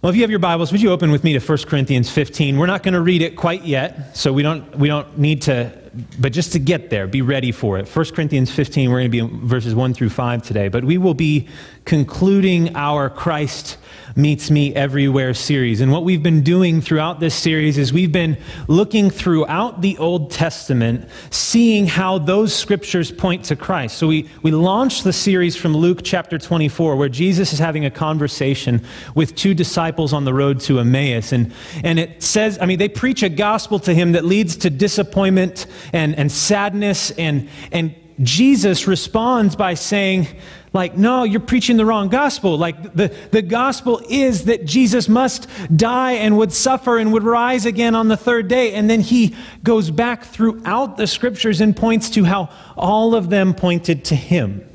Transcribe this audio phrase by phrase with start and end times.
[0.00, 2.56] Well, if you have your Bibles, would you open with me to 1 Corinthians 15?
[2.56, 5.72] We're not going to read it quite yet, so we don't, we don't need to,
[6.18, 7.88] but just to get there, be ready for it.
[7.88, 10.98] 1 Corinthians 15, we're going to be in verses 1 through 5 today, but we
[10.98, 11.48] will be
[11.84, 13.78] concluding our Christ
[14.16, 15.80] Meets Me Everywhere series.
[15.80, 18.36] And what we've been doing throughout this series is we've been
[18.66, 23.96] looking throughout the Old Testament, seeing how those scriptures point to Christ.
[23.96, 27.90] So we, we launched the series from Luke chapter 24, where Jesus is having a
[27.90, 31.32] conversation with two disciples on the road to Emmaus.
[31.32, 31.52] And,
[31.84, 35.66] and it says, I mean, they preach a gospel to him that leads to disappointment
[35.92, 37.10] and, and sadness.
[37.12, 40.28] And, and Jesus responds by saying,
[40.72, 42.58] like, no, you're preaching the wrong gospel.
[42.58, 47.64] Like, the, the gospel is that Jesus must die and would suffer and would rise
[47.64, 48.74] again on the third day.
[48.74, 53.54] And then he goes back throughout the scriptures and points to how all of them
[53.54, 54.67] pointed to him.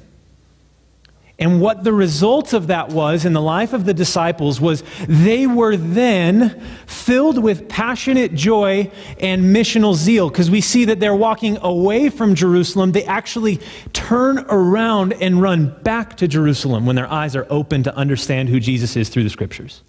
[1.44, 5.46] And what the result of that was in the life of the disciples was they
[5.46, 8.90] were then filled with passionate joy
[9.20, 12.94] and missional zeal because we see that they're walking away from Jerusalem.
[12.94, 13.60] They actually
[13.92, 18.62] turn around and run back to Jerusalem when their eyes are open to understand who
[18.62, 19.84] Jesus is through the scriptures.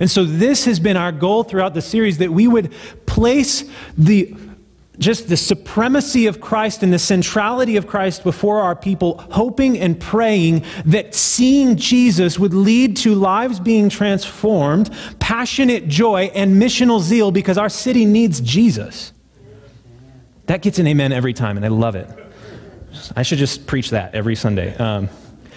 [0.00, 2.74] And so, this has been our goal throughout the series that we would
[3.06, 3.64] place
[3.96, 4.36] the
[4.98, 9.98] just the supremacy of Christ and the centrality of Christ before our people, hoping and
[9.98, 17.32] praying that seeing Jesus would lead to lives being transformed, passionate joy, and missional zeal
[17.32, 19.12] because our city needs Jesus.
[20.46, 22.08] That gets an amen every time, and I love it.
[23.16, 24.76] I should just preach that every Sunday.
[24.76, 25.08] Um,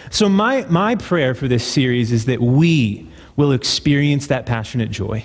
[0.10, 5.24] so, my, my prayer for this series is that we will experience that passionate joy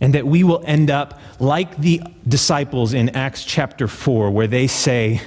[0.00, 4.66] and that we will end up like the disciples in Acts chapter 4, where they
[4.66, 5.20] say,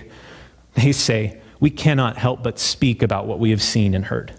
[0.76, 4.34] they say, we cannot help but speak about what we have seen and heard.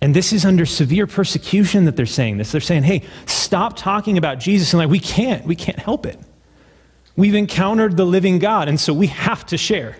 [0.00, 2.52] And this is under severe persecution that they're saying this.
[2.52, 4.72] They're saying, hey, stop talking about Jesus.
[4.72, 6.18] And like, we can't, we can't help it.
[7.16, 9.96] We've encountered the living God, and so we have to share.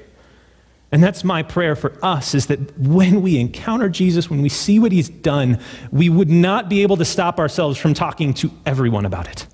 [0.97, 4.79] And that's my prayer for us is that when we encounter Jesus, when we see
[4.79, 5.61] what he's done,
[5.93, 9.47] we would not be able to stop ourselves from talking to everyone about it.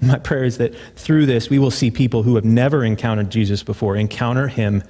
[0.00, 3.62] My prayer is that through this, we will see people who have never encountered Jesus
[3.62, 4.82] before encounter him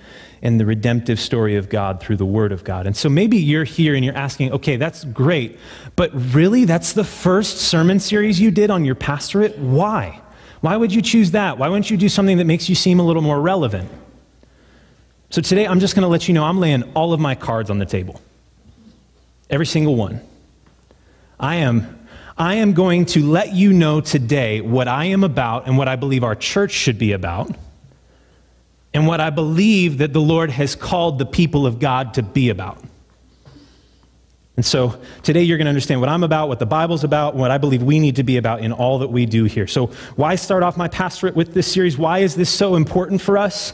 [0.42, 2.86] in the redemptive story of God through the Word of God.
[2.86, 5.58] And so maybe you're here and you're asking, okay, that's great,
[5.96, 9.58] but really, that's the first sermon series you did on your pastorate?
[9.58, 10.20] Why?
[10.60, 11.58] Why would you choose that?
[11.58, 13.90] Why wouldn't you do something that makes you seem a little more relevant?
[15.34, 17.68] So today, I'm just going to let you know I'm laying all of my cards
[17.68, 18.20] on the table.
[19.50, 20.20] Every single one.
[21.40, 22.06] I am,
[22.38, 25.96] I am going to let you know today what I am about and what I
[25.96, 27.50] believe our church should be about,
[28.92, 32.50] and what I believe that the Lord has called the people of God to be
[32.50, 32.78] about.
[34.54, 37.50] And so today you're going to understand what I'm about, what the Bible's about, what
[37.50, 39.66] I believe we need to be about in all that we do here.
[39.66, 41.98] So, why start off my pastorate with this series?
[41.98, 43.72] Why is this so important for us?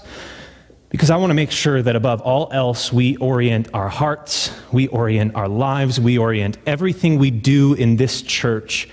[0.90, 4.88] Because I want to make sure that above all else, we orient our hearts, we
[4.88, 8.88] orient our lives, we orient everything we do in this church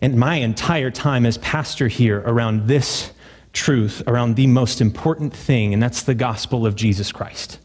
[0.00, 3.12] and my entire time as pastor here around this
[3.52, 7.58] truth, around the most important thing, and that's the gospel of Jesus Christ.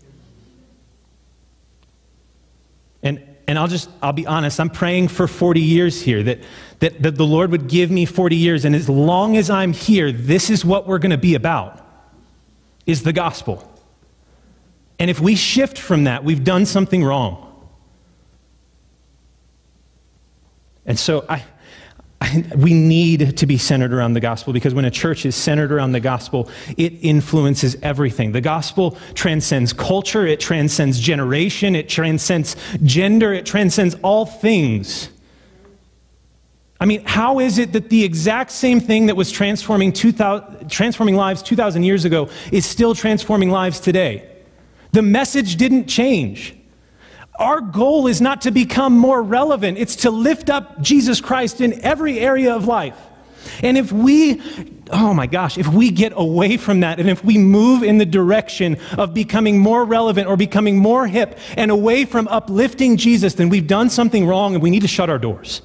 [3.01, 6.39] And and I'll just, I'll be honest, I'm praying for 40 years here, that,
[6.79, 8.65] that, that the Lord would give me 40 years.
[8.65, 11.87] And as long as I'm here, this is what we're going to be about,
[12.88, 13.64] is the gospel.
[14.98, 17.44] And if we shift from that, we've done something wrong.
[20.86, 21.44] And so I,
[22.58, 25.92] we need to be centered around the gospel because when a church is centered around
[25.92, 28.31] the gospel, it influences everything.
[28.31, 35.09] The gospel transcends culture, it transcends generation, it transcends gender, it transcends all things.
[36.79, 41.15] I mean, how is it that the exact same thing that was transforming, 2000, transforming
[41.15, 44.29] lives 2,000 years ago is still transforming lives today?
[44.91, 46.55] The message didn't change.
[47.39, 51.81] Our goal is not to become more relevant, it's to lift up Jesus Christ in
[51.83, 52.97] every area of life.
[53.62, 54.41] And if we,
[54.91, 58.06] oh my gosh, if we get away from that and if we move in the
[58.06, 63.50] direction of becoming more relevant or becoming more hip and away from uplifting Jesus, then
[63.50, 65.62] we've done something wrong and we need to shut our doors.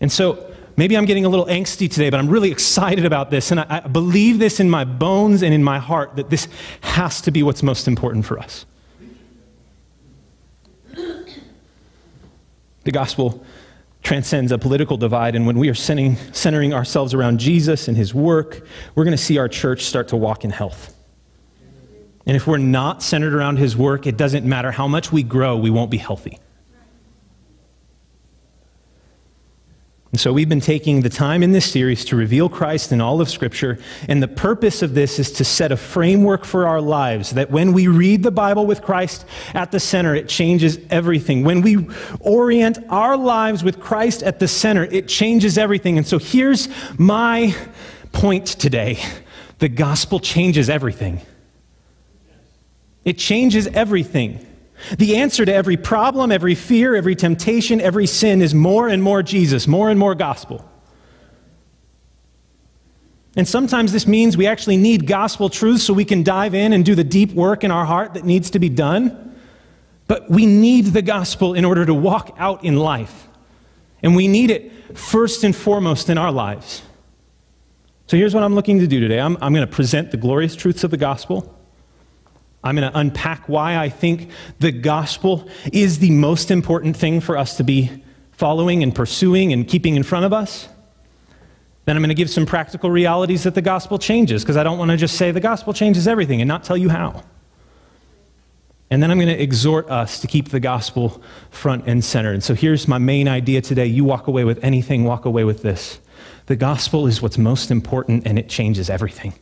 [0.00, 3.50] And so, Maybe I'm getting a little angsty today, but I'm really excited about this.
[3.50, 6.48] And I, I, believe this in my bones and in my heart that this
[6.80, 8.66] has to be what's most important for us.
[12.82, 13.44] The gospel
[14.02, 18.12] transcends a political divide, and when we are centering, centering ourselves around Jesus and his
[18.12, 20.94] work, we're going to see our church start to walk in health.
[22.26, 25.56] And if we're not centered around his work, it doesn't matter how much we grow,
[25.56, 26.38] we won't be healthy.
[30.14, 33.20] And so we've been taking the time in this series to reveal Christ in all
[33.20, 33.80] of Scripture.
[34.06, 37.72] And the purpose of this is to set a framework for our lives that when
[37.72, 41.42] we read the Bible with Christ at the center, it changes everything.
[41.42, 41.88] When we
[42.20, 45.98] orient our lives with Christ at the center, it changes everything.
[45.98, 47.52] And so here's my
[48.12, 49.00] point today
[49.58, 51.22] the gospel changes everything.
[53.04, 54.46] It changes everything.
[54.98, 59.22] The answer to every problem, every fear, every temptation, every sin is more and more
[59.22, 60.68] Jesus, more and more gospel.
[63.36, 66.84] And sometimes this means we actually need gospel truth so we can dive in and
[66.84, 69.36] do the deep work in our heart that needs to be done.
[70.06, 73.28] But we need the gospel in order to walk out in life.
[74.02, 76.82] And we need it first and foremost in our lives.
[78.06, 80.54] So here's what I'm looking to do today I'm, I'm going to present the glorious
[80.54, 81.53] truths of the gospel.
[82.64, 87.36] I'm going to unpack why I think the gospel is the most important thing for
[87.36, 88.02] us to be
[88.32, 90.68] following and pursuing and keeping in front of us.
[91.84, 94.78] Then I'm going to give some practical realities that the gospel changes, because I don't
[94.78, 97.22] want to just say the gospel changes everything and not tell you how.
[98.90, 102.32] And then I'm going to exhort us to keep the gospel front and center.
[102.32, 103.86] And so here's my main idea today.
[103.86, 106.00] You walk away with anything, walk away with this.
[106.46, 109.34] The gospel is what's most important, and it changes everything.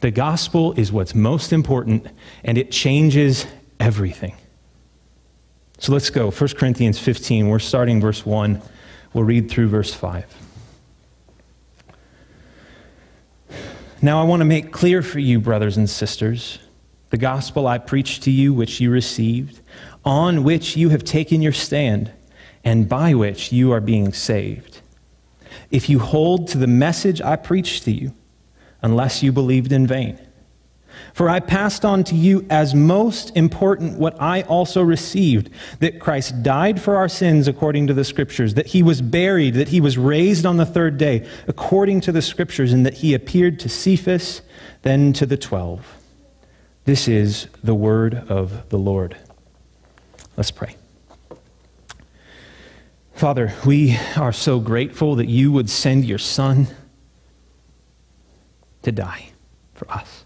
[0.00, 2.06] The gospel is what's most important,
[2.42, 3.46] and it changes
[3.78, 4.34] everything.
[5.78, 6.30] So let's go.
[6.30, 8.60] 1 Corinthians 15, we're starting verse 1.
[9.12, 10.26] We'll read through verse 5.
[14.02, 16.58] Now I want to make clear for you, brothers and sisters,
[17.10, 19.60] the gospel I preached to you, which you received,
[20.04, 22.10] on which you have taken your stand,
[22.64, 24.80] and by which you are being saved.
[25.70, 28.14] If you hold to the message I preached to you,
[28.82, 30.18] unless you believed in vain.
[31.14, 36.42] For I passed on to you as most important what I also received that Christ
[36.42, 39.96] died for our sins according to the Scriptures, that he was buried, that he was
[39.96, 44.42] raised on the third day according to the Scriptures, and that he appeared to Cephas,
[44.82, 45.96] then to the twelve.
[46.84, 49.16] This is the word of the Lord.
[50.36, 50.76] Let's pray.
[53.14, 56.68] Father, we are so grateful that you would send your Son
[58.82, 59.30] to die
[59.74, 60.24] for us.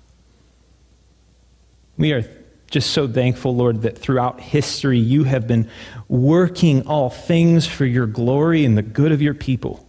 [1.96, 2.24] We are
[2.70, 5.70] just so thankful, Lord, that throughout history you have been
[6.08, 9.86] working all things for your glory and the good of your people.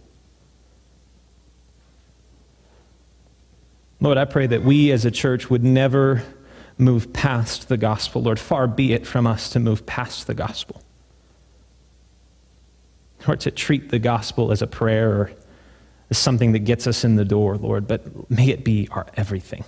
[4.00, 6.22] Lord, I pray that we as a church would never
[6.78, 8.22] move past the gospel.
[8.22, 10.82] Lord, far be it from us to move past the gospel.
[13.26, 15.32] Or to treat the gospel as a prayer or
[16.10, 19.64] is something that gets us in the door, Lord, but may it be our everything.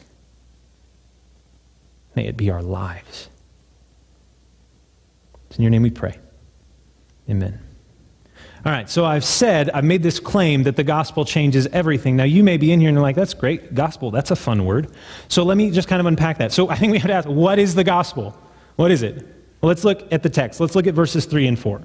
[2.15, 3.29] May it be our lives.
[5.49, 6.19] It's in your name we pray.
[7.29, 7.61] Amen.
[8.65, 12.17] All right, so I've said, I've made this claim that the gospel changes everything.
[12.17, 13.75] Now, you may be in here and you're like, that's great.
[13.75, 14.89] Gospel, that's a fun word.
[15.29, 16.53] So let me just kind of unpack that.
[16.53, 18.37] So I think we have to ask, what is the gospel?
[18.77, 19.15] What is it?
[19.61, 20.61] Well, let's look at the text.
[20.61, 21.83] Let's look at verses 3 and 4.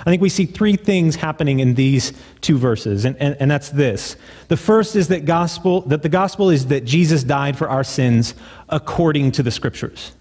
[0.00, 3.70] I think we see three things happening in these two verses, and, and, and, that's
[3.70, 4.16] this.
[4.48, 8.34] The first is that gospel that the gospel is that Jesus died for our sins
[8.68, 10.12] according to the scriptures.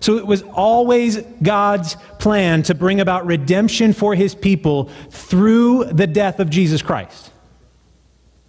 [0.00, 6.06] So it was always God's plan to bring about redemption for his people through the
[6.06, 7.30] death of Jesus Christ.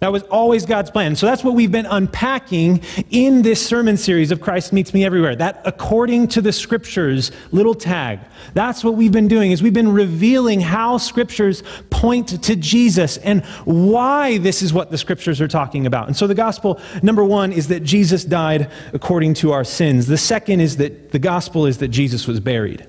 [0.00, 1.16] That was always God's plan.
[1.16, 5.34] So that's what we've been unpacking in this sermon series of Christ Meets Me Everywhere.
[5.34, 8.20] That according to the scriptures little tag.
[8.52, 13.42] That's what we've been doing is we've been revealing how scriptures point to Jesus and
[13.64, 16.08] why this is what the scriptures are talking about.
[16.08, 20.08] And so the gospel number 1 is that Jesus died according to our sins.
[20.08, 22.86] The second is that the gospel is that Jesus was buried.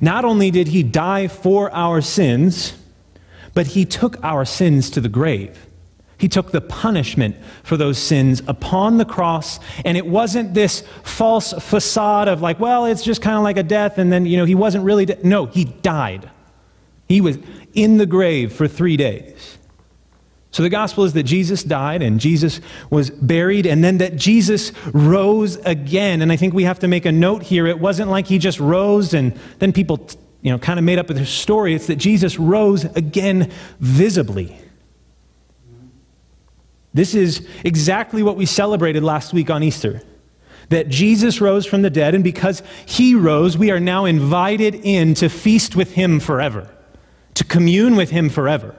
[0.00, 2.76] Not only did he die for our sins,
[3.54, 5.68] but he took our sins to the grave.
[6.20, 11.54] He took the punishment for those sins upon the cross, and it wasn't this false
[11.54, 14.44] facade of like, well, it's just kind of like a death, and then, you know,
[14.44, 15.06] he wasn't really.
[15.24, 16.28] No, he died.
[17.08, 17.38] He was
[17.72, 19.56] in the grave for three days.
[20.50, 22.60] So the gospel is that Jesus died and Jesus
[22.90, 26.20] was buried, and then that Jesus rose again.
[26.20, 27.66] And I think we have to make a note here.
[27.66, 30.06] It wasn't like he just rose and then people,
[30.42, 31.74] you know, kind of made up their story.
[31.74, 34.58] It's that Jesus rose again visibly.
[36.92, 40.02] This is exactly what we celebrated last week on Easter.
[40.70, 45.14] That Jesus rose from the dead, and because he rose, we are now invited in
[45.14, 46.68] to feast with him forever,
[47.34, 48.74] to commune with him forever.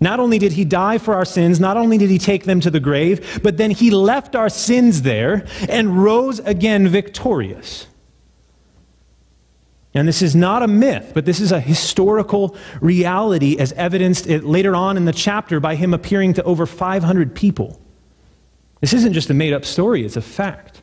[0.00, 2.70] Not only did he die for our sins, not only did he take them to
[2.70, 7.86] the grave, but then he left our sins there and rose again victorious.
[9.94, 14.74] And this is not a myth, but this is a historical reality as evidenced later
[14.74, 17.80] on in the chapter by him appearing to over 500 people.
[18.80, 20.82] This isn't just a made up story, it's a fact.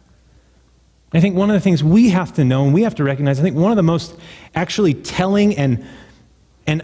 [1.13, 3.37] I think one of the things we have to know and we have to recognize,
[3.37, 4.15] I think one of the most
[4.55, 5.85] actually telling and,
[6.65, 6.83] and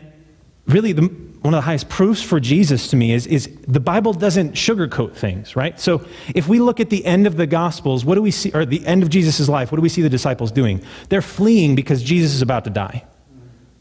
[0.68, 1.10] really the,
[1.48, 5.16] one of the highest proofs for Jesus to me is, is the Bible doesn't sugarcoat
[5.16, 5.80] things, right?
[5.80, 8.66] So if we look at the end of the Gospels, what do we see, or
[8.66, 10.84] the end of Jesus' life, what do we see the disciples doing?
[11.08, 13.06] They're fleeing because Jesus is about to die.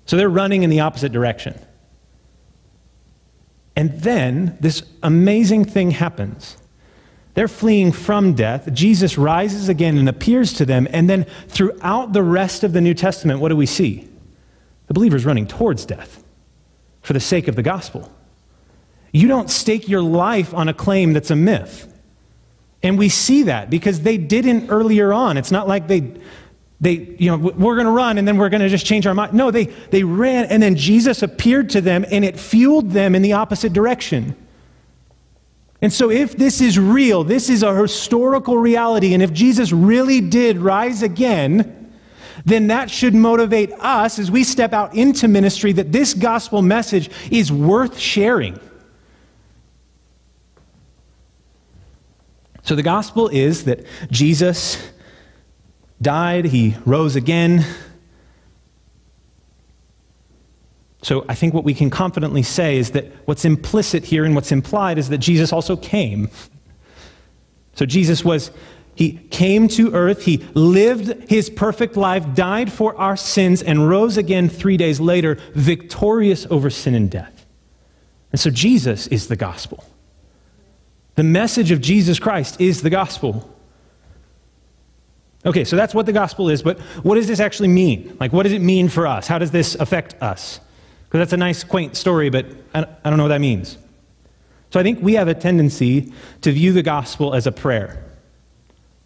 [0.04, 1.60] So they're running in the opposite direction.
[3.74, 6.58] And then this amazing thing happens.
[7.34, 8.72] They're fleeing from death.
[8.72, 10.86] Jesus rises again and appears to them.
[10.92, 14.08] And then throughout the rest of the New Testament, what do we see?
[14.86, 16.22] The believers running towards death
[17.06, 18.10] for the sake of the gospel.
[19.12, 21.86] You don't stake your life on a claim that's a myth.
[22.82, 25.36] And we see that because they didn't earlier on.
[25.36, 26.12] It's not like they,
[26.80, 29.14] they you know, we're going to run and then we're going to just change our
[29.14, 29.34] mind.
[29.34, 33.22] No, they, they ran and then Jesus appeared to them and it fueled them in
[33.22, 34.34] the opposite direction.
[35.80, 40.22] And so, if this is real, this is a historical reality, and if Jesus really
[40.22, 41.85] did rise again,
[42.46, 47.10] then that should motivate us as we step out into ministry that this gospel message
[47.30, 48.58] is worth sharing.
[52.62, 54.90] So the gospel is that Jesus
[56.00, 57.64] died, he rose again.
[61.02, 64.52] So I think what we can confidently say is that what's implicit here and what's
[64.52, 66.30] implied is that Jesus also came.
[67.74, 68.52] So Jesus was
[68.96, 74.16] he came to earth, he lived his perfect life, died for our sins, and rose
[74.16, 77.46] again three days later, victorious over sin and death.
[78.32, 79.84] And so Jesus is the gospel.
[81.14, 83.54] The message of Jesus Christ is the gospel.
[85.44, 88.16] Okay, so that's what the gospel is, but what does this actually mean?
[88.18, 89.26] Like, what does it mean for us?
[89.26, 90.58] How does this affect us?
[91.04, 93.76] Because that's a nice, quaint story, but I don't know what that means.
[94.70, 98.02] So I think we have a tendency to view the gospel as a prayer.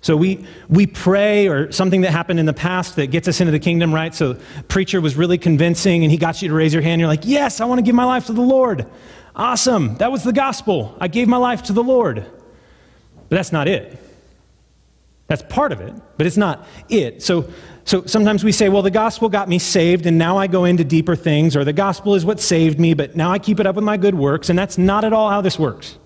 [0.03, 3.51] So we, we pray or something that happened in the past that gets us into
[3.51, 4.15] the kingdom, right?
[4.15, 4.37] So
[4.69, 7.01] preacher was really convincing and he got you to raise your hand.
[7.01, 8.87] You're like, yes, I want to give my life to the Lord.
[9.37, 9.97] Awesome.
[9.97, 10.97] That was the gospel.
[11.01, 12.25] I gave my life to the Lord.
[13.29, 13.99] But that's not it.
[15.27, 17.23] That's part of it, but it's not it.
[17.23, 17.49] So,
[17.85, 20.83] so sometimes we say, well, the gospel got me saved and now I go into
[20.83, 23.77] deeper things, or the gospel is what saved me, but now I keep it up
[23.77, 24.49] with my good works.
[24.51, 25.99] And that's not at all how this works.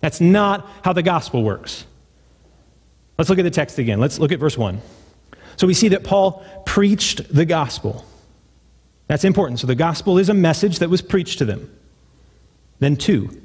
[0.00, 1.86] That's not how the gospel works.
[3.18, 3.98] Let's look at the text again.
[3.98, 4.80] Let's look at verse 1.
[5.56, 8.06] So we see that Paul preached the gospel.
[9.08, 9.58] That's important.
[9.58, 11.74] So the gospel is a message that was preached to them.
[12.78, 13.42] Then, two,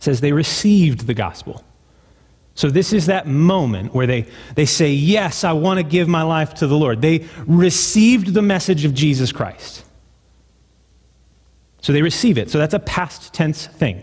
[0.00, 1.62] says they received the gospel.
[2.56, 4.26] So this is that moment where they,
[4.56, 7.00] they say, Yes, I want to give my life to the Lord.
[7.00, 9.84] They received the message of Jesus Christ.
[11.80, 12.50] So they receive it.
[12.50, 14.02] So that's a past tense thing.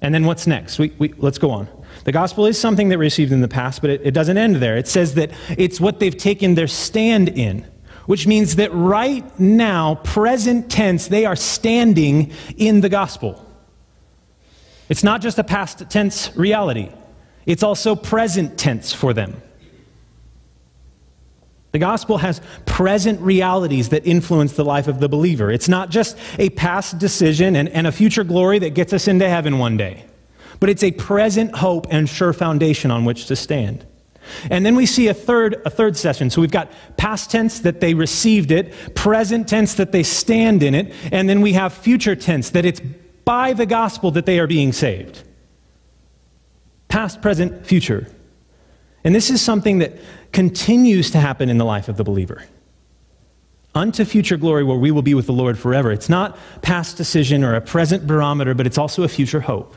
[0.00, 0.78] And then what's next?
[0.78, 1.68] We, we, let's go on.
[2.04, 4.76] The gospel is something they received in the past, but it, it doesn't end there.
[4.76, 7.66] It says that it's what they've taken their stand in,
[8.06, 13.46] which means that right now, present tense, they are standing in the gospel.
[14.88, 16.90] It's not just a past tense reality,
[17.46, 19.40] it's also present tense for them.
[21.70, 25.50] The gospel has present realities that influence the life of the believer.
[25.50, 29.26] It's not just a past decision and, and a future glory that gets us into
[29.26, 30.04] heaven one day
[30.62, 33.84] but it's a present hope and sure foundation on which to stand.
[34.48, 36.30] And then we see a third, a third session.
[36.30, 40.76] So we've got past tense that they received it, present tense that they stand in
[40.76, 42.80] it, and then we have future tense that it's
[43.24, 45.24] by the gospel that they are being saved.
[46.86, 48.06] Past, present, future.
[49.02, 49.94] And this is something that
[50.30, 52.44] continues to happen in the life of the believer.
[53.74, 55.90] Unto future glory where we will be with the Lord forever.
[55.90, 59.74] It's not past decision or a present barometer, but it's also a future hope.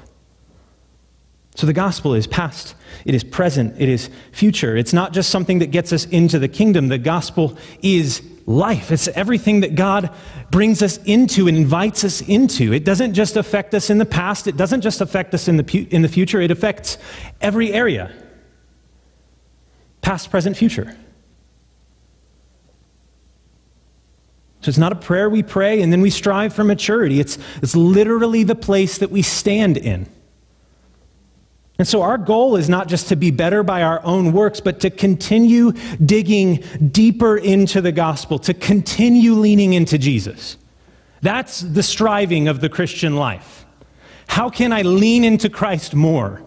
[1.55, 4.75] So the gospel is past, it is present, it is future.
[4.75, 6.89] It's not just something that gets us into the kingdom.
[6.89, 8.91] The gospel is life.
[8.91, 10.13] It's everything that God
[10.51, 12.73] brings us into and invites us into.
[12.73, 15.63] It doesn't just affect us in the past, it doesn't just affect us in the,
[15.63, 16.97] pu- in the future, it affects
[17.41, 18.13] every area
[20.01, 20.95] past, present, future.
[24.61, 27.19] So it's not a prayer we pray and then we strive for maturity.
[27.19, 30.07] It's, it's literally the place that we stand in.
[31.77, 34.79] And so our goal is not just to be better by our own works, but
[34.81, 40.57] to continue digging deeper into the gospel, to continue leaning into Jesus.
[41.21, 43.65] That's the striving of the Christian life.
[44.27, 46.41] How can I lean into Christ more?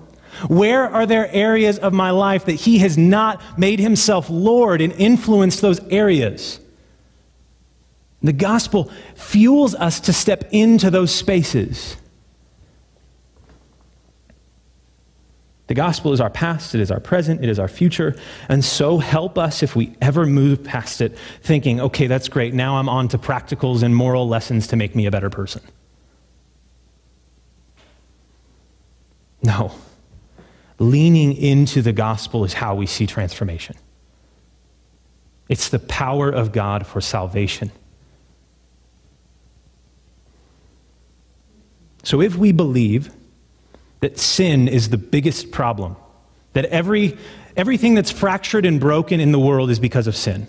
[0.47, 4.92] Where are there areas of my life that He has not made Himself Lord and
[4.94, 6.61] influenced those areas?
[8.23, 11.97] The gospel fuels us to step into those spaces.
[15.68, 18.16] The gospel is our past, it is our present, it is our future.
[18.48, 22.54] And so help us if we ever move past it thinking, okay, that's great.
[22.54, 25.62] Now I'm on to practicals and moral lessons to make me a better person.
[29.42, 29.72] No.
[30.78, 33.76] Leaning into the gospel is how we see transformation.
[35.50, 37.70] It's the power of God for salvation.
[42.04, 43.10] So if we believe
[44.00, 45.96] that sin is the biggest problem,
[46.52, 47.16] that every,
[47.56, 50.46] everything that's fractured and broken in the world is because of sin,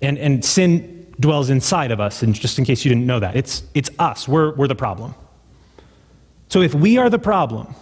[0.00, 3.36] and, and sin dwells inside of us, and just in case you didn't know that,
[3.36, 5.14] it's, it's us, we're, we're the problem.
[6.48, 7.74] So if we are the problem,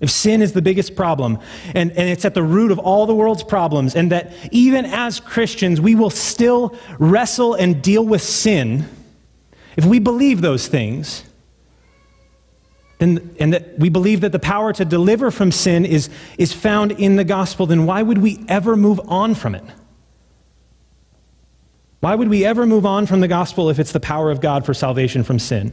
[0.00, 1.38] if sin is the biggest problem,
[1.74, 5.20] and, and it's at the root of all the world's problems, and that even as
[5.20, 8.86] Christians, we will still wrestle and deal with sin,
[9.76, 11.24] if we believe those things,
[12.98, 16.92] and, and that we believe that the power to deliver from sin is, is found
[16.92, 19.64] in the gospel, then why would we ever move on from it?
[22.00, 24.64] Why would we ever move on from the gospel if it's the power of God
[24.64, 25.72] for salvation from sin?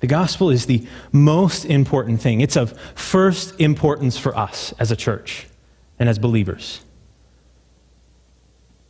[0.00, 2.40] The gospel is the most important thing.
[2.40, 5.46] It's of first importance for us as a church
[5.98, 6.80] and as believers.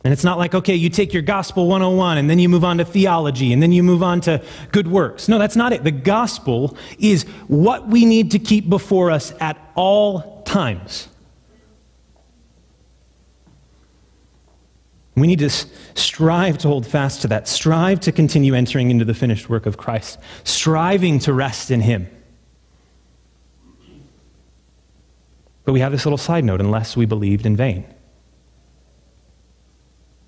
[0.03, 2.77] And it's not like, okay, you take your gospel 101 and then you move on
[2.79, 5.29] to theology and then you move on to good works.
[5.29, 5.85] No, that's not it.
[5.85, 11.07] The gospel is what we need to keep before us at all times.
[15.15, 19.13] We need to strive to hold fast to that, strive to continue entering into the
[19.13, 22.09] finished work of Christ, striving to rest in Him.
[25.65, 27.85] But we have this little side note unless we believed in vain.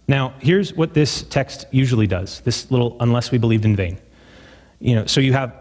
[0.07, 3.98] Now, here's what this text usually does this little unless we believed in vain.
[4.79, 5.53] You know, so you have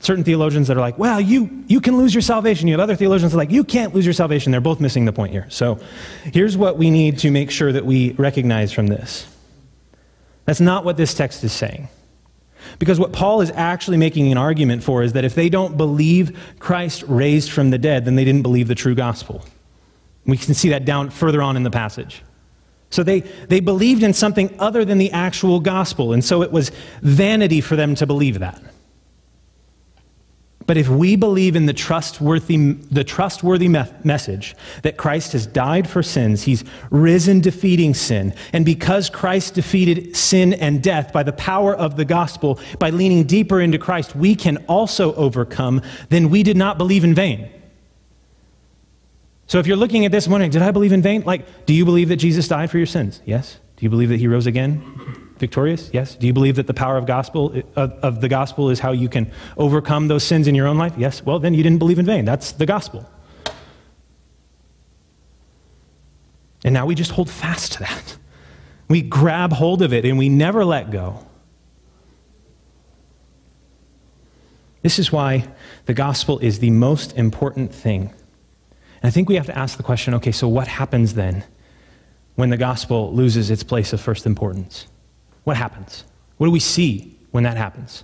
[0.00, 2.68] certain theologians that are like, well, you, you can lose your salvation.
[2.68, 4.52] You have other theologians that are like, you can't lose your salvation.
[4.52, 5.46] They're both missing the point here.
[5.48, 5.80] So
[6.24, 9.26] here's what we need to make sure that we recognize from this.
[10.44, 11.88] That's not what this text is saying.
[12.78, 16.38] Because what Paul is actually making an argument for is that if they don't believe
[16.58, 19.44] Christ raised from the dead, then they didn't believe the true gospel.
[20.26, 22.22] We can see that down further on in the passage.
[22.90, 26.70] So they, they believed in something other than the actual gospel, and so it was
[27.02, 28.62] vanity for them to believe that.
[30.66, 35.88] But if we believe in the trustworthy, the trustworthy me- message that Christ has died
[35.88, 41.32] for sins, he's risen defeating sin, and because Christ defeated sin and death by the
[41.32, 46.42] power of the gospel, by leaning deeper into Christ, we can also overcome, then we
[46.42, 47.48] did not believe in vain.
[49.46, 51.22] So if you're looking at this wondering, did I believe in vain?
[51.22, 53.20] Like, do you believe that Jesus died for your sins?
[53.24, 53.58] Yes.
[53.76, 54.82] Do you believe that he rose again?
[55.38, 55.90] victorious?
[55.92, 56.14] Yes.
[56.14, 59.08] Do you believe that the power of gospel of, of, the gospel is how you
[59.08, 60.94] can overcome those sins in your own life?
[60.96, 61.22] Yes.
[61.22, 62.24] Well, then you didn't believe in vain.
[62.24, 63.08] That's the gospel.
[66.64, 68.16] And now we just hold fast to that.
[68.88, 71.26] We grab hold of it and we never let go.
[74.82, 75.48] This is why
[75.86, 78.14] the gospel is the most important thing.
[79.06, 81.44] And I think we have to ask the question okay, so what happens then
[82.34, 84.88] when the gospel loses its place of first importance?
[85.44, 86.02] what happens?
[86.38, 88.02] What do we see when that happens?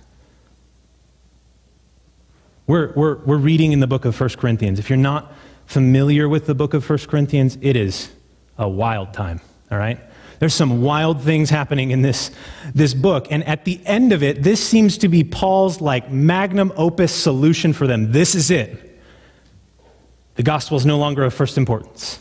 [2.67, 4.79] We're, we're, we're reading in the book of 1 Corinthians.
[4.79, 5.33] If you're not
[5.65, 8.09] familiar with the book of 1 Corinthians, it is
[8.57, 9.99] a wild time, all right?
[10.39, 12.31] There's some wild things happening in this,
[12.73, 13.27] this book.
[13.29, 17.73] And at the end of it, this seems to be Paul's like magnum opus solution
[17.73, 18.13] for them.
[18.13, 18.92] This is it.
[20.35, 22.19] The gospel is no longer of first importance.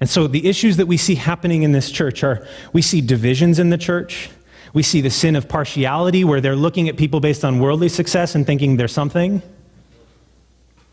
[0.00, 3.58] And so the issues that we see happening in this church are we see divisions
[3.58, 4.30] in the church.
[4.72, 8.34] We see the sin of partiality where they're looking at people based on worldly success
[8.34, 9.42] and thinking they're something.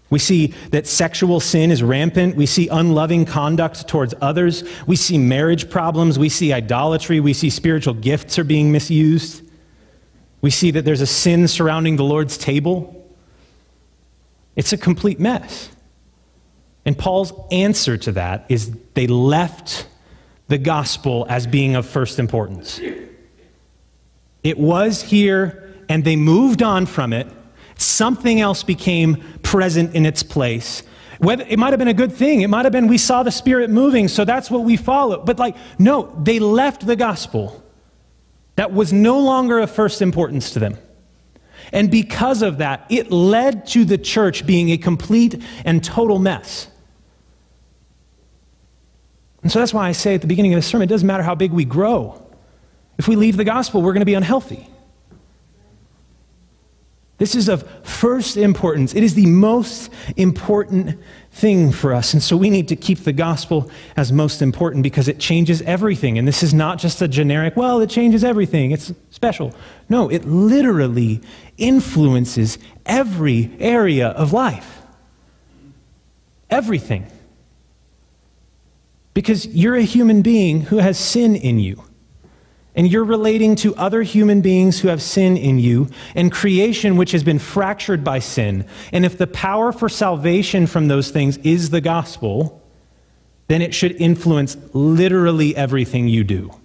[0.10, 2.36] We see that sexual sin is rampant.
[2.36, 4.64] We see unloving conduct towards others.
[4.88, 6.18] We see marriage problems.
[6.18, 7.20] We see idolatry.
[7.20, 9.44] We see spiritual gifts are being misused.
[10.42, 12.99] We see that there's a sin surrounding the Lord's table.
[14.60, 15.70] It's a complete mess.
[16.86, 19.88] And Paul's answer to that is they left
[20.50, 22.82] the gospel as being of first importance.
[24.44, 27.28] It was here, and they moved on from it.
[27.78, 30.84] Something else became present in its place.
[31.20, 32.42] Whether, it might have been a good thing.
[32.42, 35.26] It might have been we saw the Spirit moving, so that's what we followed.
[35.26, 37.64] But, like, no, they left the gospel.
[38.58, 40.78] That was no longer of first importance to them.
[41.72, 46.68] And because of that, it led to the church being a complete and total mess.
[49.42, 51.24] And so that's why I say at the beginning of the sermon it doesn't matter
[51.24, 52.26] how big we grow.
[52.98, 54.68] If we leave the gospel, we're going to be unhealthy.
[57.20, 58.96] This is of first importance.
[58.96, 60.98] It is the most important
[61.34, 62.14] thing for us.
[62.14, 66.18] And so we need to keep the gospel as most important because it changes everything.
[66.18, 69.54] And this is not just a generic, well, it changes everything, it's special.
[69.90, 71.22] No, it literally
[71.58, 74.82] influences every area of life.
[76.50, 77.06] Everything.
[79.14, 81.84] Because you're a human being who has sin in you
[82.80, 87.12] and you're relating to other human beings who have sin in you and creation which
[87.12, 88.66] has been fractured by sin.
[88.94, 92.66] And if the power for salvation from those things is the gospel,
[93.50, 96.58] then it should influence literally everything you do.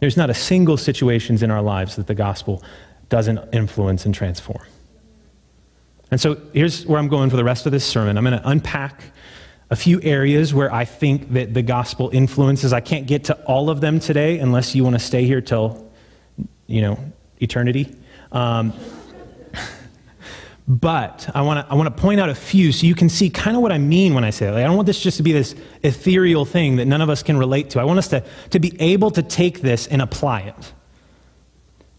[0.00, 2.60] There's not a single situation in our lives that the gospel
[3.08, 4.66] doesn't influence and transform.
[6.10, 8.18] And so here's where I'm going for the rest of this sermon.
[8.18, 9.00] I'm going to unpack
[9.70, 12.72] a few areas where I think that the gospel influences.
[12.72, 15.90] I can't get to all of them today unless you want to stay here till,
[16.66, 16.98] you know,
[17.40, 17.94] eternity.
[18.30, 18.72] Um,
[20.68, 23.28] but I want to I want to point out a few so you can see
[23.28, 24.52] kind of what I mean when I say that.
[24.52, 27.24] Like, I don't want this just to be this ethereal thing that none of us
[27.24, 27.80] can relate to.
[27.80, 30.72] I want us to, to be able to take this and apply it.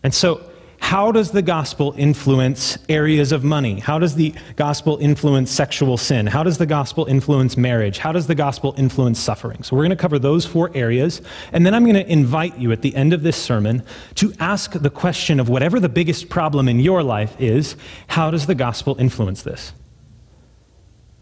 [0.04, 0.50] And so
[0.88, 3.78] how does the gospel influence areas of money?
[3.78, 6.28] How does the gospel influence sexual sin?
[6.28, 7.98] How does the gospel influence marriage?
[7.98, 9.64] How does the gospel influence suffering?
[9.64, 11.22] So, we're going to cover those four areas.
[11.52, 13.84] And then I'm going to invite you at the end of this sermon
[14.16, 17.76] to ask the question of whatever the biggest problem in your life is
[18.08, 19.74] how does the gospel influence this?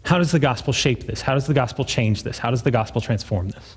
[0.04, 1.22] How does the gospel shape this?
[1.22, 2.38] How does the gospel change this?
[2.38, 3.76] How does the gospel transform this?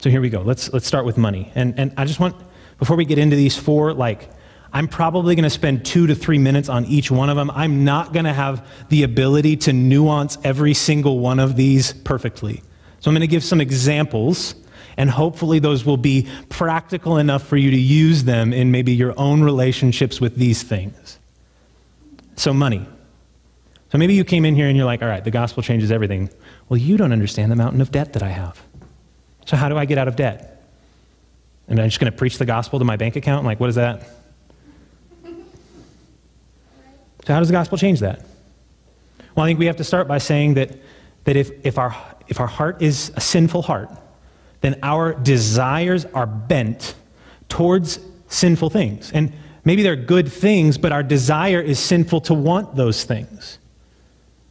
[0.00, 0.40] So, here we go.
[0.40, 1.52] Let's, let's start with money.
[1.54, 2.34] And, and I just want,
[2.80, 4.28] before we get into these four, like,
[4.76, 7.50] I'm probably going to spend two to three minutes on each one of them.
[7.52, 12.62] I'm not going to have the ability to nuance every single one of these perfectly.
[13.00, 14.54] So I'm going to give some examples,
[14.98, 19.18] and hopefully those will be practical enough for you to use them in maybe your
[19.18, 21.18] own relationships with these things.
[22.34, 22.86] So, money.
[23.90, 26.28] So maybe you came in here and you're like, all right, the gospel changes everything.
[26.68, 28.62] Well, you don't understand the mountain of debt that I have.
[29.46, 30.62] So, how do I get out of debt?
[31.70, 33.46] Am I'm just going to preach the gospel to my bank account?
[33.46, 34.06] Like, what is that?
[37.26, 38.24] So, how does the gospel change that?
[39.34, 40.78] Well, I think we have to start by saying that,
[41.24, 41.94] that if, if, our,
[42.28, 43.90] if our heart is a sinful heart,
[44.60, 46.94] then our desires are bent
[47.48, 49.10] towards sinful things.
[49.10, 49.32] And
[49.64, 53.58] maybe they're good things, but our desire is sinful to want those things.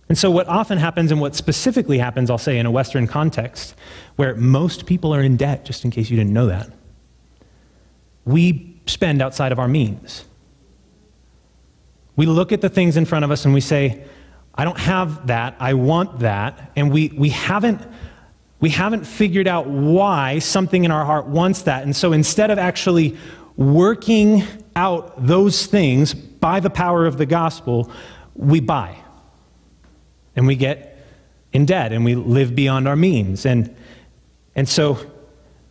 [0.09, 3.73] And so, what often happens, and what specifically happens, I'll say, in a Western context,
[4.17, 6.69] where most people are in debt, just in case you didn't know that,
[8.25, 10.25] we spend outside of our means.
[12.15, 14.03] We look at the things in front of us and we say,
[14.53, 17.81] I don't have that, I want that, and we, we haven't
[18.59, 21.83] we haven't figured out why something in our heart wants that.
[21.83, 23.17] And so instead of actually
[23.57, 24.43] working
[24.75, 27.91] out those things by the power of the gospel,
[28.33, 28.97] we buy.
[30.35, 31.05] And we get
[31.53, 33.45] in debt and we live beyond our means.
[33.45, 33.75] And,
[34.55, 34.99] and so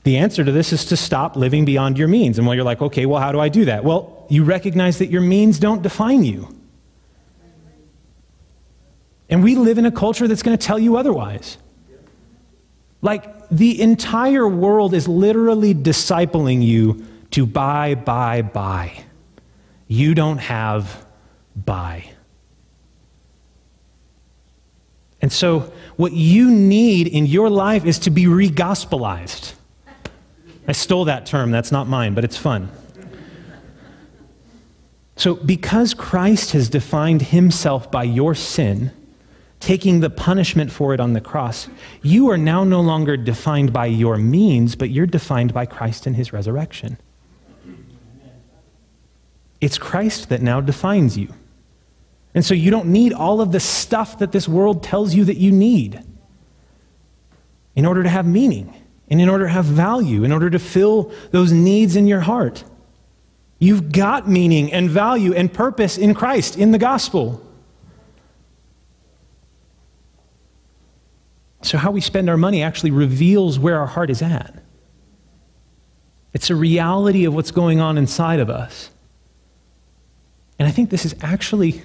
[0.05, 2.39] the answer to this is to stop living beyond your means.
[2.39, 3.85] And while you're like, okay, well, how do I do that?
[3.85, 6.55] Well, you recognize that your means don't define you.
[9.31, 11.57] And we live in a culture that's going to tell you otherwise.
[13.01, 19.05] Like, the entire world is literally discipling you to buy, buy, buy.
[19.89, 21.05] You don't have,
[21.57, 22.11] buy.
[25.23, 29.55] And so, what you need in your life is to be re gospelized.
[30.67, 32.71] I stole that term, that's not mine, but it's fun.
[35.17, 38.91] So, because Christ has defined himself by your sin,
[39.61, 41.69] taking the punishment for it on the cross,
[42.03, 46.17] you are now no longer defined by your means, but you're defined by Christ and
[46.17, 46.99] his resurrection.
[49.61, 51.33] It's Christ that now defines you.
[52.35, 55.37] And so you don't need all of the stuff that this world tells you that
[55.37, 56.03] you need
[57.77, 58.75] in order to have meaning
[59.09, 62.65] and in order to have value, in order to fill those needs in your heart.
[63.59, 67.41] You've got meaning and value and purpose in Christ, in the gospel.
[71.63, 74.63] So, how we spend our money actually reveals where our heart is at.
[76.35, 78.91] It's a reality of what's going on inside of us.
[80.59, 81.83] And I think this is actually,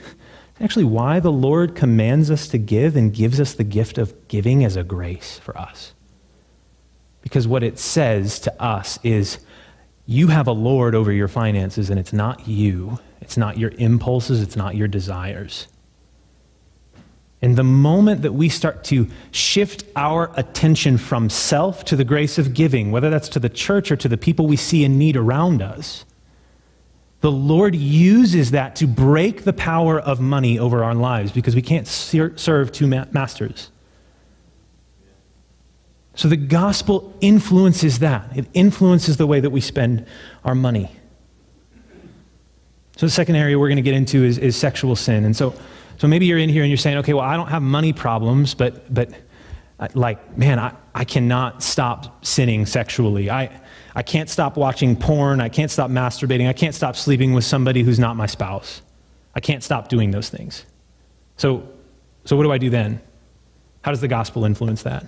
[0.60, 4.66] actually why the Lord commands us to give and gives us the gift of giving
[4.66, 5.94] as a grace for us.
[7.30, 9.38] Because what it says to us is
[10.08, 14.42] you have a Lord over your finances, and it's not you, it's not your impulses,
[14.42, 15.68] it's not your desires.
[17.40, 22.40] And the moment that we start to shift our attention from self to the grace
[22.40, 25.16] of giving, whether that's to the church or to the people we see in need
[25.16, 26.06] around us,
[27.22, 31.62] the Lord uses that to break the power of money over our lives because we
[31.62, 33.70] can't serve two masters.
[36.20, 38.36] So the gospel influences that.
[38.36, 40.06] It influences the way that we spend
[40.44, 40.92] our money.
[42.98, 45.24] So the second area we're going to get into is, is sexual sin.
[45.24, 45.54] And so
[45.98, 48.54] so maybe you're in here and you're saying, okay, well, I don't have money problems,
[48.54, 49.12] but, but
[49.80, 53.30] uh, like, man, I, I cannot stop sinning sexually.
[53.30, 53.62] I,
[53.96, 55.40] I can't stop watching porn.
[55.40, 56.50] I can't stop masturbating.
[56.50, 58.82] I can't stop sleeping with somebody who's not my spouse.
[59.36, 60.66] I can't stop doing those things.
[61.38, 61.66] So,
[62.26, 63.02] so what do I do then?
[63.84, 65.06] How does the gospel influence that?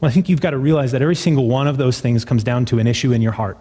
[0.00, 2.44] Well, I think you've got to realize that every single one of those things comes
[2.44, 3.58] down to an issue in your heart.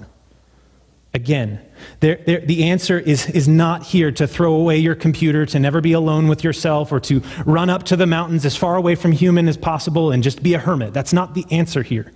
[1.13, 1.61] Again,
[1.99, 5.79] there, there, the answer is, is not here to throw away your computer, to never
[5.79, 9.11] be alone with yourself, or to run up to the mountains as far away from
[9.11, 10.91] human as possible and just be a hermit.
[10.91, 12.11] That's not the answer here.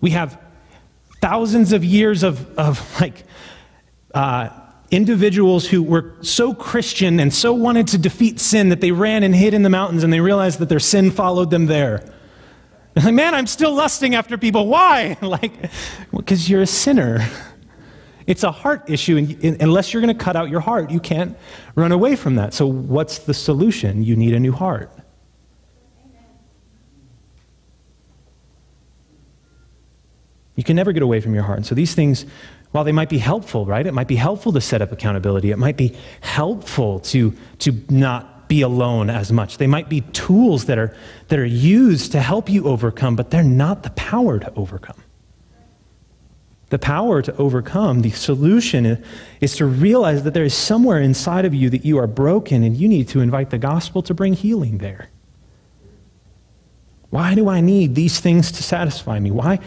[0.00, 0.40] We have
[1.20, 3.24] thousands of years of, of like,
[4.14, 4.48] uh,
[4.90, 9.34] individuals who were so Christian and so wanted to defeat sin that they ran and
[9.34, 12.12] hid in the mountains and they realized that their sin followed them there.
[13.04, 14.66] Man, I'm still lusting after people.
[14.66, 15.16] Why?
[15.30, 15.52] Like,
[16.10, 17.26] because you're a sinner.
[18.26, 21.36] It's a heart issue, and unless you're going to cut out your heart, you can't
[21.74, 22.54] run away from that.
[22.54, 24.04] So, what's the solution?
[24.04, 24.92] You need a new heart.
[30.54, 31.56] You can never get away from your heart.
[31.56, 32.24] And so, these things,
[32.70, 33.84] while they might be helpful, right?
[33.84, 35.50] It might be helpful to set up accountability.
[35.50, 39.56] It might be helpful to, to not be alone as much.
[39.56, 40.94] They might be tools that are,
[41.28, 45.02] that are used to help you overcome, but they're not the power to overcome
[46.70, 49.04] the power to overcome, the solution
[49.40, 52.76] is to realize that there is somewhere inside of you that you are broken and
[52.76, 55.08] you need to invite the gospel to bring healing there.
[57.10, 59.32] Why do I need these things to satisfy me?
[59.32, 59.58] Why,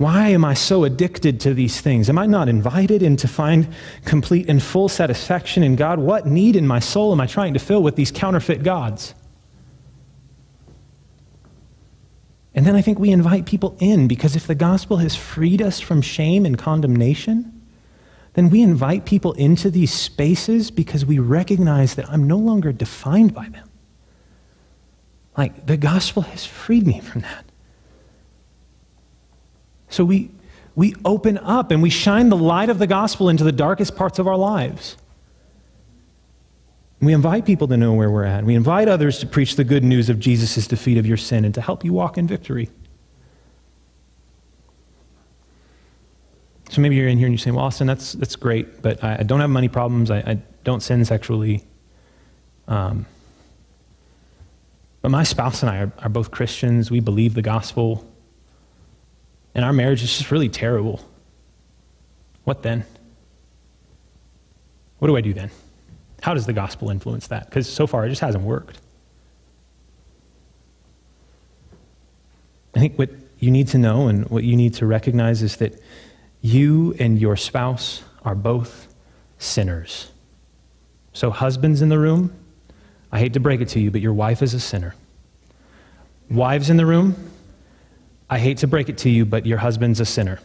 [0.00, 2.08] why am I so addicted to these things?
[2.08, 3.68] Am I not invited in to find
[4.06, 5.98] complete and full satisfaction in God?
[5.98, 9.14] What need in my soul am I trying to fill with these counterfeit gods?
[12.54, 15.80] And then I think we invite people in because if the gospel has freed us
[15.80, 17.60] from shame and condemnation,
[18.32, 23.34] then we invite people into these spaces because we recognize that I'm no longer defined
[23.34, 23.68] by them.
[25.36, 27.49] Like the gospel has freed me from that.
[29.90, 30.30] So we,
[30.74, 34.18] we open up and we shine the light of the gospel into the darkest parts
[34.18, 34.96] of our lives.
[37.00, 38.44] We invite people to know where we're at.
[38.44, 41.54] We invite others to preach the good news of Jesus' defeat of your sin and
[41.54, 42.70] to help you walk in victory.
[46.70, 49.18] So maybe you're in here and you're saying, well, Austin, that's, that's great, but I,
[49.20, 50.10] I don't have money problems.
[50.10, 51.64] I, I don't sin sexually.
[52.68, 53.06] Um,
[55.02, 56.90] but my spouse and I are, are both Christians.
[56.90, 58.06] We believe the gospel.
[59.54, 61.00] And our marriage is just really terrible.
[62.44, 62.84] What then?
[64.98, 65.50] What do I do then?
[66.22, 67.46] How does the gospel influence that?
[67.46, 68.78] Because so far it just hasn't worked.
[72.74, 75.80] I think what you need to know and what you need to recognize is that
[76.42, 78.86] you and your spouse are both
[79.38, 80.10] sinners.
[81.12, 82.32] So, husbands in the room,
[83.10, 84.94] I hate to break it to you, but your wife is a sinner.
[86.30, 87.16] Wives in the room,
[88.30, 90.38] I hate to break it to you, but your husband's a sinner.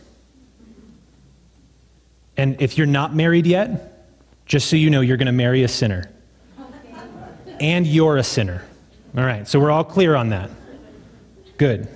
[2.36, 4.08] And if you're not married yet,
[4.48, 6.12] just so you know, you're going to marry a sinner.
[7.60, 8.63] And you're a sinner.
[9.15, 10.50] All right, so we're all clear on that.
[11.58, 11.88] Good.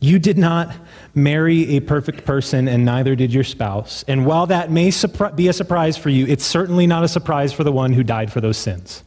[0.00, 0.74] You did not
[1.14, 4.04] marry a perfect person, and neither did your spouse.
[4.06, 4.92] And while that may
[5.34, 8.32] be a surprise for you, it's certainly not a surprise for the one who died
[8.32, 9.02] for those sins.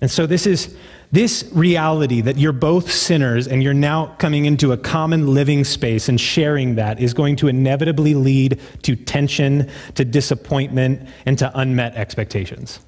[0.00, 0.76] And so, this is
[1.12, 6.08] this reality that you're both sinners and you're now coming into a common living space
[6.08, 11.94] and sharing that is going to inevitably lead to tension, to disappointment, and to unmet
[11.94, 12.80] expectations.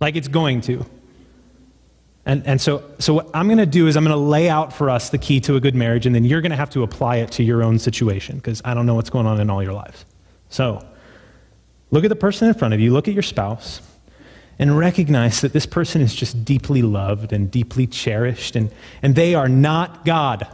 [0.00, 0.84] Like it's going to.
[2.26, 4.72] And, and so, so, what I'm going to do is I'm going to lay out
[4.72, 6.82] for us the key to a good marriage, and then you're going to have to
[6.82, 9.60] apply it to your own situation because I don't know what's going on in all
[9.60, 10.04] your lives.
[10.48, 10.86] So,
[11.90, 13.80] look at the person in front of you, look at your spouse
[14.62, 18.70] and recognize that this person is just deeply loved and deeply cherished, and,
[19.02, 20.46] and they are not God.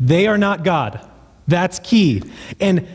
[0.00, 1.08] they are not God.
[1.46, 2.24] That's key.
[2.58, 2.88] And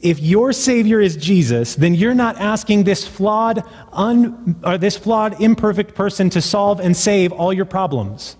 [0.00, 5.40] if your Savior is Jesus, then you're not asking this flawed, un, or this flawed,
[5.40, 8.34] imperfect person to solve and save all your problems.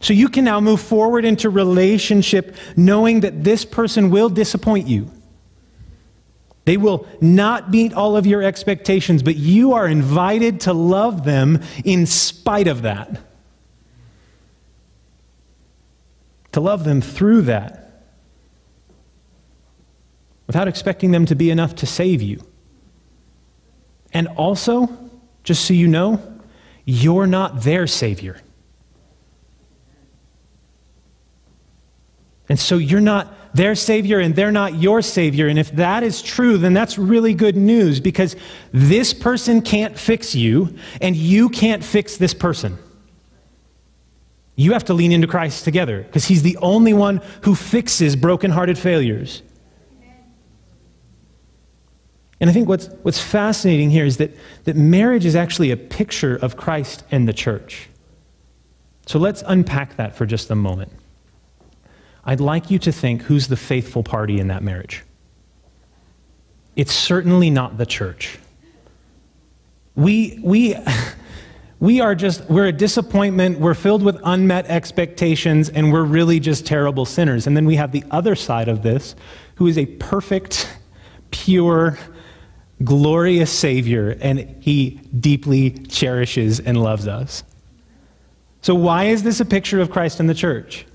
[0.00, 5.10] So you can now move forward into relationship knowing that this person will disappoint you.
[6.66, 11.62] They will not meet all of your expectations, but you are invited to love them
[11.84, 13.20] in spite of that.
[16.52, 18.04] To love them through that
[20.48, 22.44] without expecting them to be enough to save you.
[24.12, 24.88] And also,
[25.44, 26.20] just so you know,
[26.84, 28.40] you're not their Savior.
[32.48, 35.48] And so you're not their Savior and they're not your Savior.
[35.48, 38.36] And if that is true, then that's really good news because
[38.72, 42.78] this person can't fix you and you can't fix this person.
[44.54, 48.78] You have to lean into Christ together because He's the only one who fixes brokenhearted
[48.78, 49.42] failures.
[52.38, 56.36] And I think what's, what's fascinating here is that, that marriage is actually a picture
[56.36, 57.88] of Christ and the church.
[59.06, 60.92] So let's unpack that for just a moment.
[62.26, 65.04] I'd like you to think who's the faithful party in that marriage.
[66.74, 68.38] It's certainly not the church.
[69.94, 70.74] We, we,
[71.80, 76.66] we are just, we're a disappointment, we're filled with unmet expectations, and we're really just
[76.66, 77.46] terrible sinners.
[77.46, 79.14] And then we have the other side of this,
[79.54, 80.68] who is a perfect,
[81.30, 81.96] pure,
[82.82, 87.44] glorious Savior, and He deeply cherishes and loves us.
[88.62, 90.86] So, why is this a picture of Christ and the church?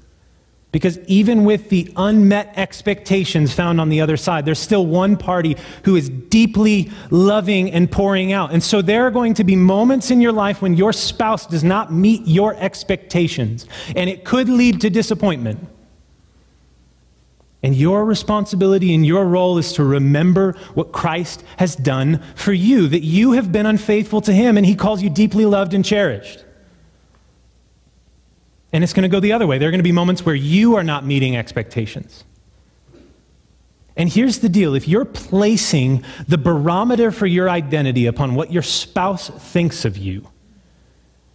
[0.72, 5.58] Because even with the unmet expectations found on the other side, there's still one party
[5.84, 8.54] who is deeply loving and pouring out.
[8.54, 11.64] And so there are going to be moments in your life when your spouse does
[11.64, 15.68] not meet your expectations, and it could lead to disappointment.
[17.64, 22.88] And your responsibility and your role is to remember what Christ has done for you,
[22.88, 26.46] that you have been unfaithful to Him, and He calls you deeply loved and cherished.
[28.74, 29.58] And it's going to go the other way.
[29.58, 32.24] There are going to be moments where you are not meeting expectations.
[33.98, 38.64] And here's the deal if you're placing the barometer for your identity upon what your
[38.64, 40.30] spouse thinks of you,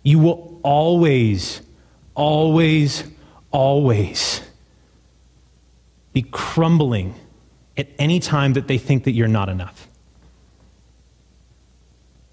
[0.03, 1.61] you will always,
[2.15, 3.05] always,
[3.51, 4.41] always
[6.13, 7.15] be crumbling
[7.77, 9.87] at any time that they think that you're not enough.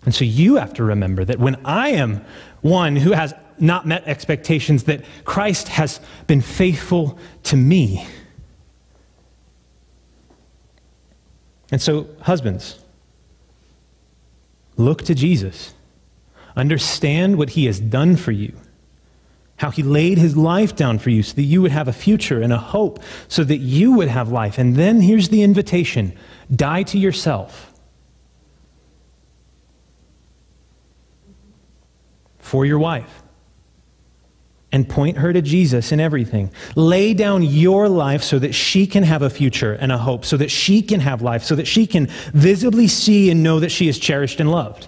[0.06, 2.24] And so you have to remember that when I am
[2.62, 8.06] one who has not met expectations, that Christ has been faithful to me.
[11.72, 12.84] And so, husbands,
[14.76, 15.74] look to Jesus.
[16.56, 18.54] Understand what he has done for you,
[19.58, 22.42] how he laid his life down for you so that you would have a future
[22.42, 24.60] and a hope, so that you would have life.
[24.60, 26.16] And then here's the invitation
[26.54, 27.72] die to yourself.
[32.38, 33.23] For your wife
[34.74, 36.52] and point her to Jesus in everything.
[36.76, 40.36] Lay down your life so that she can have a future and a hope, so
[40.36, 43.88] that she can have life, so that she can visibly see and know that she
[43.88, 44.88] is cherished and loved.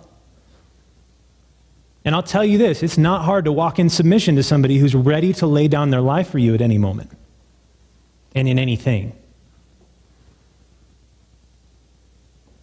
[2.03, 4.95] And I'll tell you this it's not hard to walk in submission to somebody who's
[4.95, 7.11] ready to lay down their life for you at any moment
[8.33, 9.15] and in anything.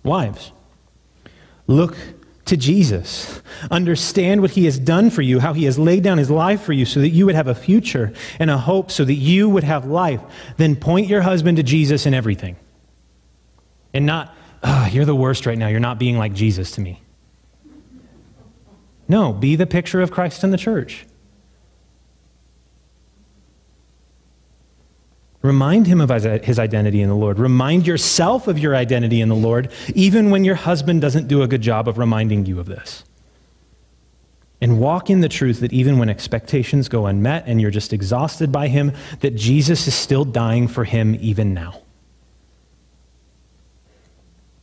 [0.02, 0.50] Wives,
[1.68, 1.96] look
[2.44, 3.40] to Jesus.
[3.70, 6.72] Understand what he has done for you, how he has laid down his life for
[6.72, 9.64] you so that you would have a future and a hope so that you would
[9.64, 10.20] have life.
[10.56, 12.56] Then point your husband to Jesus in everything.
[13.94, 15.68] And not, oh, you're the worst right now.
[15.68, 17.00] You're not being like Jesus to me.
[19.08, 21.06] No, be the picture of Christ in the church.
[25.42, 26.10] Remind him of
[26.44, 27.38] his identity in the Lord.
[27.38, 31.48] Remind yourself of your identity in the Lord, even when your husband doesn't do a
[31.48, 33.02] good job of reminding you of this.
[34.60, 38.52] And walk in the truth that even when expectations go unmet and you're just exhausted
[38.52, 41.82] by him, that Jesus is still dying for him even now.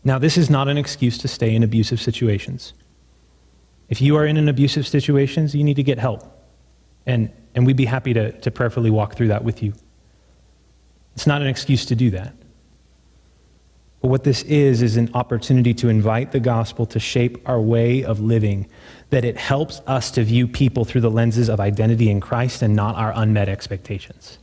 [0.05, 2.71] Now, this is not an excuse to stay in abusive situations.
[3.89, 6.23] If you are in an abusive situation, you need to get help.
[7.05, 9.73] And, and we'd be happy to, to prayerfully walk through that with you.
[11.15, 12.33] It's not an excuse to do that.
[14.01, 18.03] But what this is, is an opportunity to invite the gospel to shape our way
[18.03, 18.67] of living,
[19.09, 22.75] that it helps us to view people through the lenses of identity in Christ and
[22.75, 24.37] not our unmet expectations.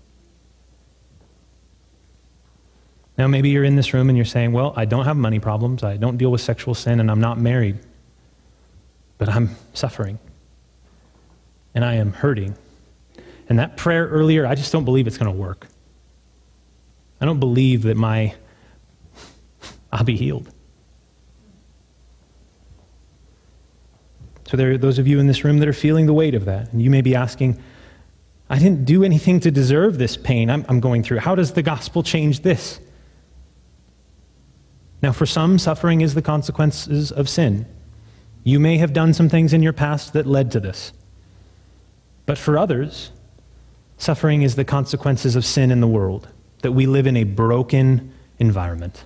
[3.16, 5.82] Now, maybe you're in this room and you're saying, Well, I don't have money problems,
[5.82, 7.78] I don't deal with sexual sin, and I'm not married,
[9.16, 10.18] but I'm suffering,
[11.74, 12.54] and I am hurting.
[13.48, 15.66] And that prayer earlier, I just don't believe it's going to work.
[17.20, 18.34] I don't believe that my
[19.92, 20.50] I'll be healed.
[24.46, 26.44] So there are those of you in this room that are feeling the weight of
[26.44, 26.72] that.
[26.72, 27.60] And you may be asking,
[28.48, 31.18] I didn't do anything to deserve this pain I'm, I'm going through.
[31.18, 32.78] How does the gospel change this?
[35.02, 37.66] Now, for some, suffering is the consequences of sin.
[38.44, 40.92] You may have done some things in your past that led to this.
[42.24, 43.10] But for others,
[43.98, 46.28] suffering is the consequences of sin in the world,
[46.66, 49.04] that we live in a broken environment.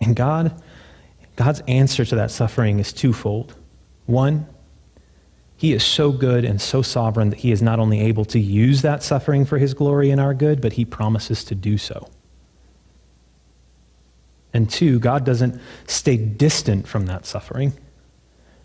[0.00, 0.62] And God,
[1.36, 3.54] God's answer to that suffering is twofold.
[4.06, 4.46] One,
[5.58, 8.80] he is so good and so sovereign that he is not only able to use
[8.80, 12.08] that suffering for his glory and our good, but he promises to do so.
[14.54, 17.74] And two, God doesn't stay distant from that suffering.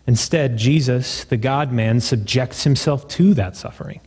[0.06, 4.00] Instead, Jesus, the God man, subjects himself to that suffering.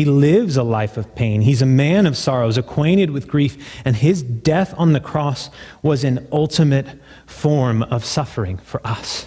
[0.00, 1.42] He lives a life of pain.
[1.42, 5.50] He's a man of sorrows, acquainted with grief, and his death on the cross
[5.82, 6.86] was an ultimate
[7.26, 9.26] form of suffering for us.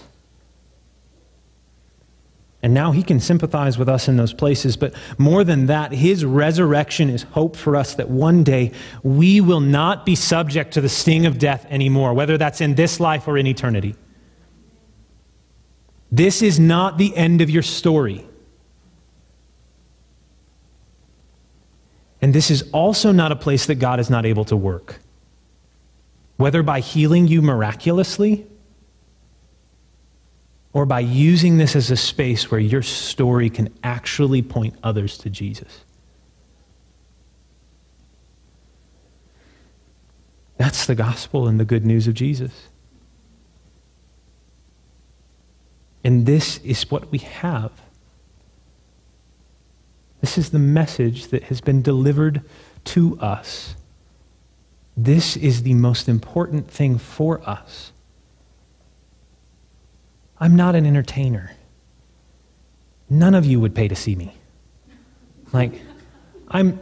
[2.63, 4.76] And now he can sympathize with us in those places.
[4.76, 8.71] But more than that, his resurrection is hope for us that one day
[9.03, 12.99] we will not be subject to the sting of death anymore, whether that's in this
[12.99, 13.93] life or in eternity.
[16.11, 18.26] This is not the end of your story.
[22.24, 25.01] And this is also not a place that God is not able to work.
[26.38, 28.47] Whether by healing you miraculously
[30.71, 35.30] or by using this as a space where your story can actually point others to
[35.30, 35.84] Jesus.
[40.55, 42.69] That's the gospel and the good news of Jesus.
[46.05, 47.74] And this is what we have.
[50.24, 52.43] This is the message that has been delivered
[52.86, 53.76] to us.
[54.95, 57.91] This is the most important thing for us.
[60.39, 61.51] I'm not an entertainer.
[63.09, 64.34] None of you would pay to see me.
[65.51, 65.82] Like,
[66.47, 66.82] I'm.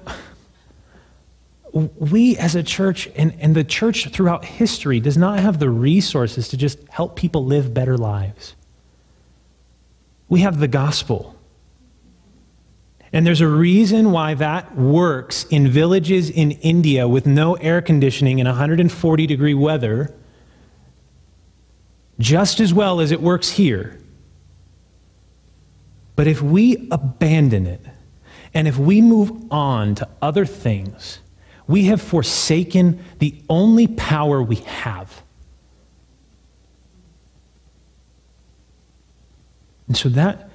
[1.74, 6.48] We as a church, and, and the church throughout history, does not have the resources
[6.50, 8.54] to just help people live better lives.
[10.30, 11.31] We have the gospel.
[13.14, 18.40] And there's a reason why that works in villages in India with no air conditioning
[18.40, 20.14] in 140 degree weather
[22.20, 24.00] just as well as it works here.
[26.16, 27.82] But if we abandon it
[28.54, 31.20] and if we move on to other things,
[31.68, 35.24] we have forsaken the only power we have.
[39.88, 40.50] And so that,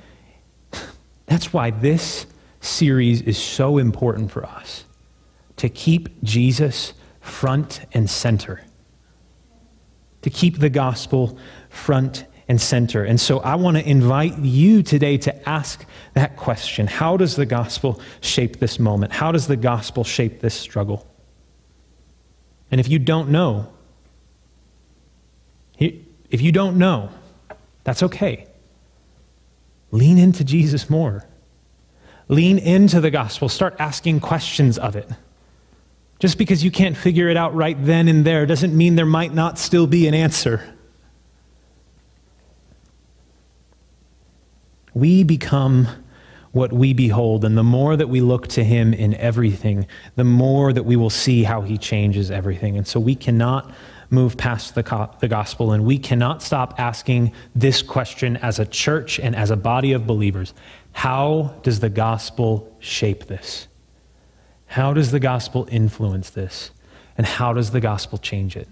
[1.26, 2.26] that's why this
[2.67, 4.85] series is so important for us
[5.57, 8.62] to keep Jesus front and center,
[10.23, 11.39] to keep the gospel
[11.69, 13.05] front and center.
[13.05, 17.47] And so I want to invite you today to ask that question How does the
[17.47, 19.12] gospel shape this moment?
[19.12, 21.07] How does the gospel shape this struggle?
[22.71, 23.73] And if you don't know,
[25.79, 27.11] if you don't know,
[27.85, 28.47] that's okay.
[29.93, 31.25] Lean into Jesus more.
[32.29, 33.49] Lean into the gospel.
[33.49, 35.09] Start asking questions of it.
[36.18, 39.35] Just because you can't figure it out right then and there doesn't mean there might
[39.35, 40.74] not still be an answer.
[44.95, 45.89] We become
[46.53, 50.72] what we behold, and the more that we look to Him in everything, the more
[50.72, 52.79] that we will see how He changes everything.
[52.79, 53.70] And so we cannot
[54.09, 58.64] move past the, co- the gospel, and we cannot stop asking this question as a
[58.64, 60.55] church and as a body of believers
[60.97, 63.68] How does the gospel shape this?
[64.64, 66.70] How does the gospel influence this?
[67.18, 68.66] And how does the gospel change it?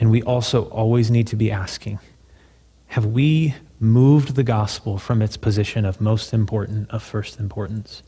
[0.00, 1.98] And we also always need to be asking
[2.86, 8.02] Have we moved the gospel from its position of most important, of first importance.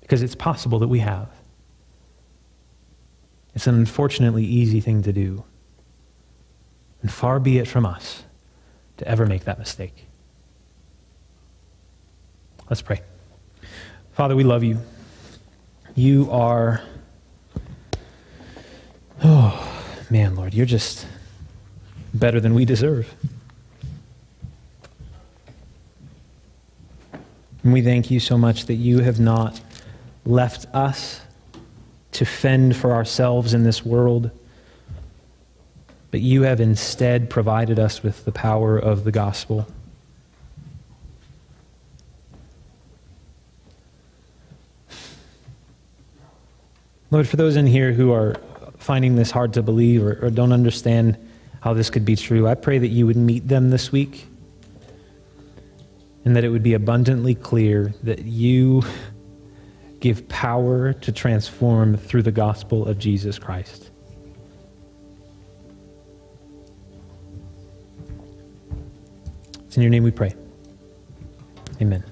[0.00, 1.28] Because it's possible that we have.
[3.54, 5.44] It's an unfortunately easy thing to do.
[7.02, 8.24] And far be it from us
[8.96, 10.08] to ever make that mistake.
[12.70, 13.02] Let's pray.
[14.12, 14.78] Father, we love you.
[15.94, 16.82] You are,
[19.22, 21.06] oh, man, Lord, you're just
[22.14, 23.12] better than we deserve.
[27.62, 29.60] And we thank you so much that you have not
[30.24, 31.20] left us
[32.12, 34.30] to fend for ourselves in this world,
[36.10, 39.66] but you have instead provided us with the power of the gospel.
[47.14, 48.34] Lord, for those in here who are
[48.76, 51.16] finding this hard to believe or, or don't understand
[51.60, 54.26] how this could be true, I pray that you would meet them this week
[56.24, 58.82] and that it would be abundantly clear that you
[60.00, 63.92] give power to transform through the gospel of Jesus Christ.
[69.66, 70.34] It's in your name we pray.
[71.80, 72.02] Amen.